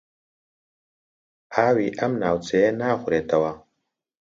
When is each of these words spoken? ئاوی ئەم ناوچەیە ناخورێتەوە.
ئاوی 1.53 1.87
ئەم 1.97 2.13
ناوچەیە 2.23 2.69
ناخورێتەوە. 2.81 3.51